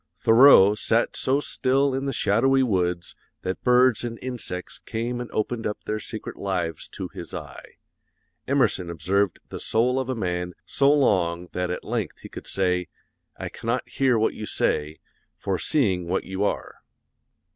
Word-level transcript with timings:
Thoreau 0.17 0.73
sat 0.73 1.15
so 1.15 1.39
still 1.39 1.93
in 1.93 2.05
the 2.05 2.11
shadowy 2.11 2.63
woods 2.63 3.15
that 3.43 3.61
birds 3.63 4.03
and 4.03 4.17
insects 4.19 4.79
came 4.79 5.21
and 5.21 5.29
opened 5.31 5.67
up 5.67 5.83
their 5.83 5.99
secret 5.99 6.37
lives 6.37 6.87
to 6.87 7.09
his 7.09 7.35
eye. 7.35 7.75
Emerson 8.47 8.89
observed 8.89 9.37
the 9.49 9.59
soul 9.59 9.99
of 9.99 10.09
a 10.09 10.15
man 10.15 10.55
so 10.65 10.91
long 10.91 11.49
that 11.51 11.69
at 11.69 11.83
length 11.83 12.17
he 12.21 12.29
could 12.29 12.47
say, 12.47 12.87
'I 13.37 13.49
cannot 13.49 13.87
hear 13.89 14.17
what 14.17 14.33
you 14.33 14.47
say, 14.47 14.97
for 15.37 15.59
seeing 15.59 16.07
what 16.07 16.23
you 16.23 16.43
are.' 16.43 16.79